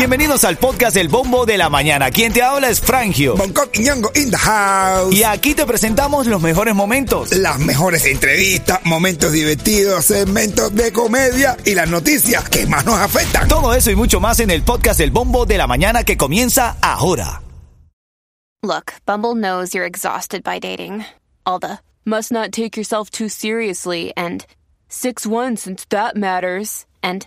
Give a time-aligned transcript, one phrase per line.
[0.00, 2.10] Bienvenidos al podcast El Bombo de la Mañana.
[2.10, 3.36] Quien te habla es Frangio.
[3.36, 5.14] Bangkok y Ñongo in the house.
[5.14, 7.30] Y aquí te presentamos los mejores momentos.
[7.32, 13.46] Las mejores entrevistas, momentos divertidos, segmentos de comedia y las noticias que más nos afectan.
[13.46, 16.78] Todo eso y mucho más en el podcast El Bombo de la Mañana que comienza
[16.80, 17.42] ahora.
[18.62, 21.04] Look, Bumble knows you're exhausted by dating.
[21.44, 24.46] All the must not take yourself too seriously and
[24.88, 26.86] 6 1 since that matters.
[27.02, 27.26] And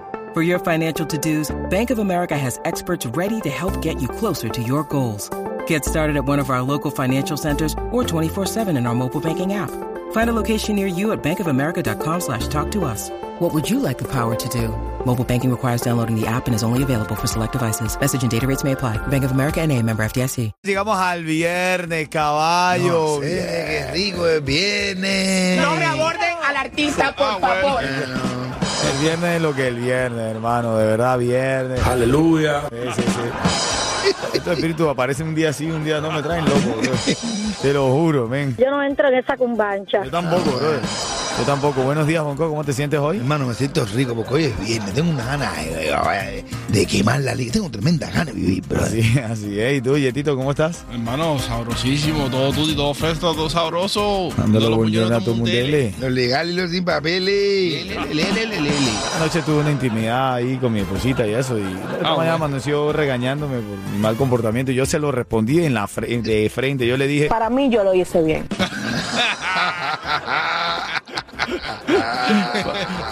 [0.33, 4.47] For your financial to-dos, Bank of America has experts ready to help get you closer
[4.47, 5.29] to your goals.
[5.67, 9.55] Get started at one of our local financial centers or 24-7 in our mobile banking
[9.55, 9.69] app.
[10.13, 13.09] Find a location near you at bankofamerica.com slash talk to us.
[13.41, 14.69] What would you like the power to do?
[15.05, 17.99] Mobile banking requires downloading the app and is only available for select devices.
[17.99, 19.05] Message and data rates may apply.
[19.07, 20.53] Bank of America and a member FDIC.
[20.63, 23.19] Llegamos al viernes, caballo.
[23.19, 25.61] No sé, qué rico eh, es viernes.
[25.61, 28.40] No me aborden al artista, por ah, favor.
[28.89, 30.77] El viernes es lo que es el viernes, hermano.
[30.77, 31.85] De verdad, viernes.
[31.85, 32.61] Aleluya.
[32.69, 34.11] Sí, sí, sí.
[34.33, 36.11] Estos espíritus aparecen un día sí, un día no.
[36.11, 36.91] Me traen loco, bro.
[37.61, 38.55] Te lo juro, men.
[38.57, 40.03] Yo no entro en esa cumbancha.
[40.03, 40.71] Yo tampoco, bro.
[41.39, 41.81] Yo tampoco.
[41.81, 42.47] Buenos días, Juanco.
[42.49, 43.17] ¿Cómo te sientes hoy?
[43.17, 44.93] Hermano, me siento rico porque hoy es viernes.
[44.93, 47.51] Tengo una gana de, de- de quemar la liga.
[47.53, 48.83] Tengo tremenda gana de vivir, bro.
[48.83, 49.77] Así, así es.
[49.79, 50.83] ¿Y tú, Yetito, cómo estás?
[50.91, 54.29] Hermano, sabrosísimo, todo tutti, todo fresco, todo sabroso.
[54.37, 55.35] Dándole Los puñones a todo.
[55.45, 55.93] Lele.
[55.99, 57.87] Los legales y los sin papeles.
[59.17, 61.57] Anoche tuve una intimidad ahí con mi esposita y eso.
[61.57, 64.71] Y esta Ah, mañana amaneció regañándome por mi mal comportamiento.
[64.71, 66.85] Yo se lo respondí en la fre- de frente.
[66.85, 68.45] Yo le dije, Para mí yo lo hice bien.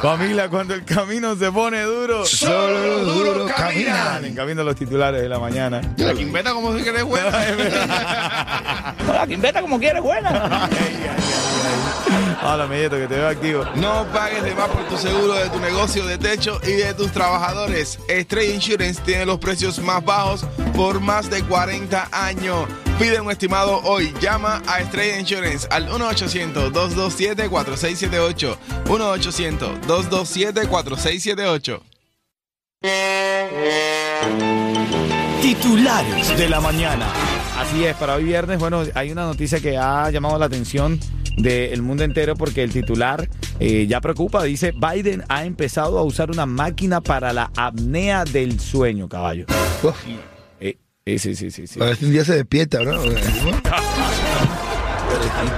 [0.02, 2.26] familia, cuando el camino se pone duro.
[2.26, 3.96] Solo los duros Caminan.
[3.96, 4.26] caminan.
[4.26, 5.82] En camino los titulares de la mañana.
[5.98, 7.30] La quimbeta como si querés jugar.
[9.08, 10.70] La quimbeta como quiere, buena.
[12.42, 13.66] Hola, Melleto, que te veo activo.
[13.76, 17.12] No pagues de más por tu seguro de tu negocio de techo y de tus
[17.12, 18.00] trabajadores.
[18.10, 20.46] Stray Insurance tiene los precios más bajos
[20.76, 22.68] por más de 40 años.
[22.98, 24.14] Pide un estimado hoy.
[24.22, 25.90] Llama a Stray Insurance al
[28.20, 28.58] 1-800-227-4678.
[28.86, 31.82] 1-800-227-4678.
[35.42, 37.08] Titulares de la mañana.
[37.58, 41.00] Así es, para hoy viernes, bueno, hay una noticia que ha llamado la atención
[41.38, 43.28] del mundo entero porque el titular
[43.60, 44.44] eh, ya preocupa.
[44.44, 49.46] Dice, Biden ha empezado a usar una máquina para la apnea del sueño, caballo.
[49.84, 49.96] Uf,
[50.60, 51.82] Eh, eh, sí, sí, sí, sí.
[51.82, 53.02] a ver si un día se despierta, bro.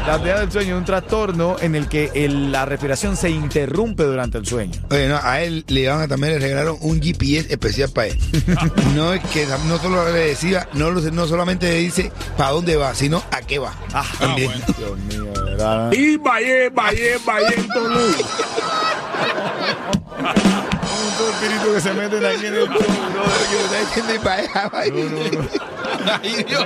[0.07, 4.03] La apnea del sueño es un trastorno en el que el- la respiración se interrumpe
[4.03, 4.73] durante el sueño.
[4.89, 8.19] Oye, no, a él le van a también le regalaron un GPS especial para él.
[8.95, 12.75] no es que no solo le decía, no, lo- no solamente le dice para dónde
[12.75, 13.73] va, sino a qué va.
[13.93, 14.51] Ah, También.
[14.77, 15.91] Dios mío, de verdad.
[15.93, 18.25] Y vaya, vaya, vaya, entonces.
[21.01, 24.69] Un espíritu que se meten aquí en el No, yo no entiendo y para allá,
[24.73, 24.79] va.
[24.81, 26.65] Ay, Dios.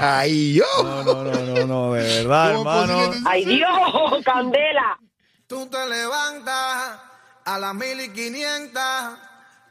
[0.00, 0.64] Ay, yo.
[0.82, 3.06] No, no, no, no, no, de verdad, ¿Cómo hermano.
[3.06, 3.28] posible?
[3.30, 4.24] ¡Ay, Dios!
[4.24, 4.98] ¡Candela!
[5.46, 6.98] Tú te levantas
[7.44, 9.18] a las mil y quinientas,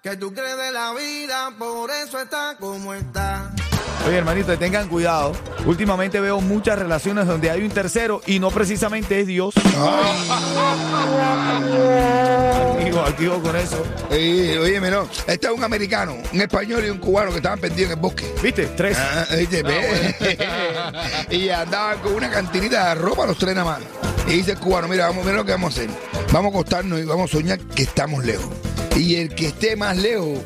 [0.02, 3.25] que tú crees de la vida, por eso está como está.
[4.08, 5.32] Oye, hermanito, tengan cuidado.
[5.66, 9.56] Últimamente veo muchas relaciones donde hay un tercero y no precisamente es Dios.
[12.78, 13.84] Activo, activo con eso.
[14.12, 15.10] Oye, óyeme, no.
[15.26, 18.32] Este es un americano, un español y un cubano que estaban perdidos en el bosque.
[18.44, 18.68] ¿Viste?
[18.78, 18.96] Tres.
[19.00, 19.64] Ah, ¿viste?
[19.64, 20.38] Ve.
[21.36, 23.82] y andaban con una cantinita de ropa los tres nada más.
[24.28, 25.90] Y dice el cubano, mira, vamos a ver lo que vamos a hacer.
[26.32, 28.50] Vamos a acostarnos y vamos a soñar que estamos lejos.
[28.96, 30.40] Y el que esté más lejos,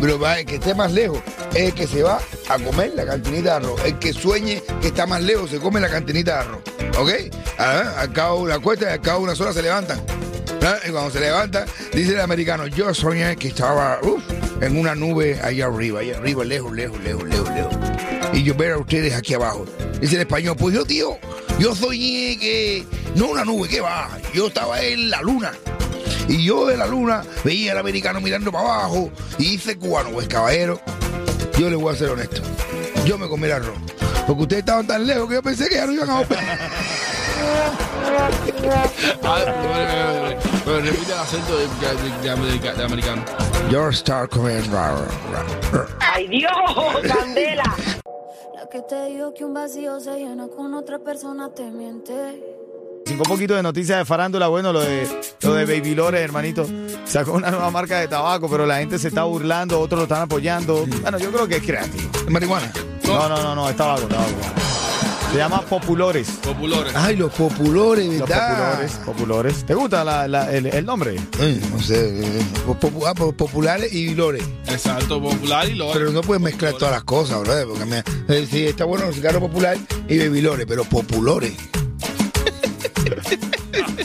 [0.00, 1.18] pero el que esté más lejos
[1.52, 2.18] es el que se va
[2.54, 3.84] a comer la cantinita de arroz.
[3.84, 6.62] El que sueñe que está más lejos se come la cantinita de arroz.
[6.98, 7.10] ¿Ok?
[7.58, 10.00] Ah, al cabo de la cuesta y al cabo de una sola se levantan.
[10.62, 13.98] Ah, Y cuando se levanta, dice el americano, yo soñé que estaba
[14.60, 17.74] en una nube allá arriba, allá arriba, lejos, lejos, lejos, lejos, lejos.
[18.32, 19.66] Y yo ver a ustedes aquí abajo.
[20.00, 21.18] Dice el español, pues yo, tío,
[21.58, 22.84] yo soñé que,
[23.14, 24.08] no una nube, ¿qué va?
[24.34, 25.52] Yo estaba en la luna.
[26.28, 30.28] Y yo de la luna veía al americano mirando para abajo y dice cubano, pues
[30.28, 30.80] caballero,
[31.58, 32.42] yo le voy a ser honesto.
[33.04, 33.78] Yo me comí el arroz.
[34.26, 36.38] Porque ustedes estaban tan lejos que yo pensé que ya no iban a volver.
[38.14, 38.30] Ah,
[39.22, 40.38] vale, vale, vale.
[40.64, 43.24] Pero repite el acento de, de- de america- de americano.
[43.70, 44.66] Your Star Command.
[46.00, 46.50] ¡Ay, Dios!
[47.06, 47.74] ¡Candela!
[48.54, 52.61] La que te dijo que un vacío se llena con otra persona te miente.
[53.04, 54.48] Cinco poquitos de noticias de farándula.
[54.48, 55.06] Bueno, lo de,
[55.42, 56.66] lo de Baby Lore, hermanito.
[57.04, 60.22] Sacó una nueva marca de tabaco, pero la gente se está burlando, otros lo están
[60.22, 60.86] apoyando.
[61.02, 62.08] Bueno, yo creo que es creativo.
[62.28, 62.72] Marihuana.
[63.04, 64.30] No, no, no, no, es tabaco, tabaco.
[65.32, 66.28] Se llama Populores.
[66.42, 66.92] Populares.
[66.94, 68.58] Ay, los populores, Los ¿verdad?
[68.76, 69.64] populores, populores.
[69.64, 71.16] ¿Te gusta la- la- el, el nombre?
[71.40, 72.22] Ay, no sé.
[72.22, 74.44] eh, popu- ah, po- populares y lores.
[74.68, 77.64] Exacto, popular y lo Pero no puedes mezclar todas las cosas, ¿verdad?
[77.66, 79.76] Porque me, eh, sí, está bueno el cigarro popular
[80.06, 81.54] y bebilores, pero populores.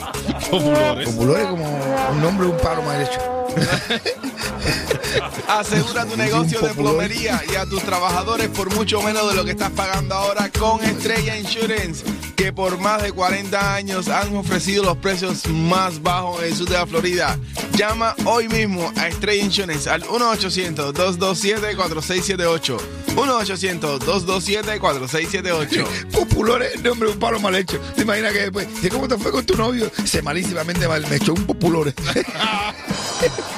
[0.50, 1.10] populares.
[1.10, 1.66] Populores como
[2.12, 3.38] un nombre de un palo mal hecho.
[5.48, 9.52] Asegura tu negocio de plomería y a tus trabajadores por mucho menos de lo que
[9.52, 12.04] estás pagando ahora con Estrella Insurance,
[12.38, 16.69] que por más de 40 años han ofrecido los precios más bajos en el sur
[16.69, 17.39] de la Florida.
[17.75, 22.78] Llama hoy mismo a Estrella Insurance al 1-800-227-4678.
[23.16, 25.88] 1-800-227-4678.
[26.12, 27.80] Populores, el nombre de un palo mal hecho.
[27.95, 29.89] ¿Te imaginas que después, ¿cómo te fue con tu novio?
[30.06, 31.95] Se malísimamente mal, me echó un populores.